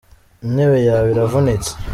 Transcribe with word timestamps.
Intebe 0.45 0.79
yawe 0.87 1.07
iravunitse. 1.13 1.71